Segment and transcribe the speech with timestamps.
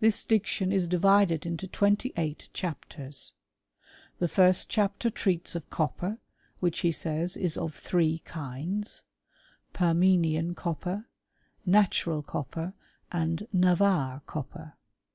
[0.00, 3.32] This diction is divided into twenty eight chapters:
[4.18, 6.18] the first chapter treats of copper,
[6.60, 9.04] which, he says, is of three kinds;
[9.72, 11.06] permenian copper,
[11.64, 12.74] natural copper,
[13.10, 14.74] and Navarre copper.